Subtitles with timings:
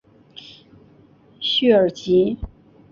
[1.39, 2.35] 叙尔吉。